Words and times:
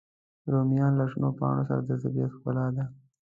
رومیان 0.51 0.91
له 0.99 1.05
شنو 1.11 1.29
پاڼو 1.37 1.63
سره 1.69 1.81
د 1.87 1.91
طبیعت 2.03 2.31
ښکلا 2.35 2.65
ده 2.75 2.83